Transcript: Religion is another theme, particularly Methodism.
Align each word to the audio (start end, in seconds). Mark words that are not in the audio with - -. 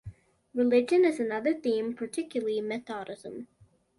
Religion 0.55 1.05
is 1.05 1.19
another 1.19 1.53
theme, 1.53 1.93
particularly 1.95 2.59
Methodism. 2.59 3.47